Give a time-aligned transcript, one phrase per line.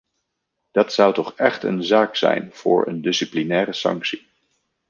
[0.71, 4.27] Dat zou toch echt een zaak zijn voor een disciplinaire sanctie.